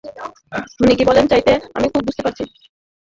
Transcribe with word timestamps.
উনি 0.81 0.93
কি 0.97 1.03
বলতে 1.07 1.31
চাইছে 1.31 1.53
আমি 1.75 1.87
সব 1.87 2.01
বুঝতে 2.07 2.21
পারছি। 2.25 2.43